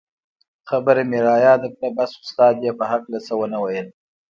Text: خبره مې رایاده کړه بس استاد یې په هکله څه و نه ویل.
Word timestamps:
خبره 0.69 1.01
مې 1.09 1.19
رایاده 1.27 1.67
کړه 1.75 1.89
بس 1.97 2.11
استاد 2.23 2.55
یې 2.65 2.71
په 2.79 2.85
هکله 2.91 3.17
څه 3.25 3.33
و 3.35 3.41
نه 3.53 3.59
ویل. 3.63 3.87